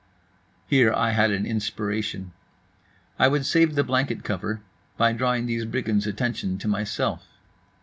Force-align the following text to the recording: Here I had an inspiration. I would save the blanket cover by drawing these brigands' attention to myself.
Here 0.65 0.91
I 0.91 1.11
had 1.11 1.29
an 1.29 1.45
inspiration. 1.45 2.31
I 3.19 3.27
would 3.27 3.45
save 3.45 3.75
the 3.75 3.83
blanket 3.83 4.23
cover 4.23 4.63
by 4.97 5.13
drawing 5.13 5.45
these 5.45 5.63
brigands' 5.65 6.07
attention 6.07 6.57
to 6.57 6.67
myself. 6.67 7.27